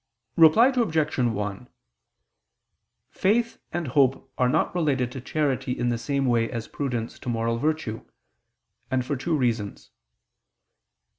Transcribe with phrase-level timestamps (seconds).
[0.35, 1.17] Reply Obj.
[1.19, 1.67] 1:
[3.11, 7.29] Faith and hope are not related to charity in the same way as prudence to
[7.29, 8.03] moral virtue;
[8.89, 9.91] and for two reasons.